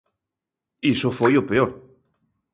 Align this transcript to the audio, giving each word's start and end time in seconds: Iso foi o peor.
Iso 0.93 1.09
foi 1.19 1.33
o 1.37 1.45
peor. 1.49 1.69